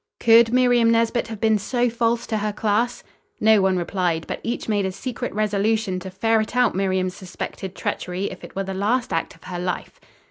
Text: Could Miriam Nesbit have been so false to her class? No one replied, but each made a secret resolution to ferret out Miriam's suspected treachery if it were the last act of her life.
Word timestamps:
Could 0.19 0.51
Miriam 0.51 0.89
Nesbit 0.89 1.27
have 1.27 1.39
been 1.39 1.59
so 1.59 1.87
false 1.87 2.25
to 2.25 2.37
her 2.37 2.51
class? 2.51 3.03
No 3.39 3.61
one 3.61 3.77
replied, 3.77 4.25
but 4.25 4.39
each 4.41 4.67
made 4.67 4.83
a 4.83 4.91
secret 4.91 5.31
resolution 5.31 5.99
to 5.99 6.09
ferret 6.09 6.55
out 6.55 6.73
Miriam's 6.73 7.13
suspected 7.15 7.75
treachery 7.75 8.31
if 8.31 8.43
it 8.43 8.55
were 8.55 8.63
the 8.63 8.73
last 8.73 9.13
act 9.13 9.35
of 9.35 9.43
her 9.43 9.59
life. 9.59 9.99